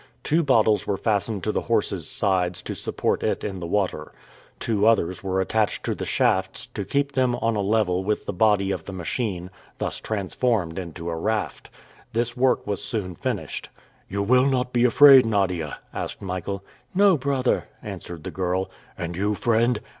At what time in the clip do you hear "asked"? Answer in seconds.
15.93-16.19